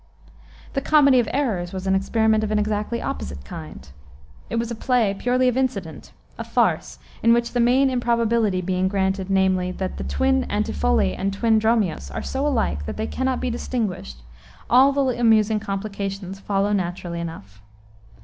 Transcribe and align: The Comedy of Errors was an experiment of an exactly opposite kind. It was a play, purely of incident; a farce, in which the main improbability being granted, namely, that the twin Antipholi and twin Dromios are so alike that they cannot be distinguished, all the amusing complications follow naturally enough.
The 0.73 0.81
Comedy 0.81 1.19
of 1.19 1.29
Errors 1.31 1.73
was 1.73 1.85
an 1.85 1.93
experiment 1.93 2.43
of 2.43 2.49
an 2.49 2.57
exactly 2.57 3.03
opposite 3.03 3.45
kind. 3.45 3.87
It 4.49 4.55
was 4.55 4.71
a 4.71 4.75
play, 4.75 5.13
purely 5.13 5.47
of 5.47 5.55
incident; 5.55 6.11
a 6.39 6.43
farce, 6.43 6.97
in 7.21 7.33
which 7.33 7.51
the 7.53 7.59
main 7.59 7.87
improbability 7.87 8.61
being 8.61 8.87
granted, 8.87 9.29
namely, 9.29 9.71
that 9.73 9.97
the 9.97 10.03
twin 10.03 10.47
Antipholi 10.49 11.15
and 11.15 11.31
twin 11.31 11.59
Dromios 11.59 12.09
are 12.09 12.23
so 12.23 12.47
alike 12.47 12.87
that 12.87 12.97
they 12.97 13.05
cannot 13.05 13.39
be 13.41 13.51
distinguished, 13.51 14.23
all 14.71 14.91
the 14.91 15.19
amusing 15.19 15.59
complications 15.59 16.39
follow 16.39 16.73
naturally 16.73 17.19
enough. 17.19 17.61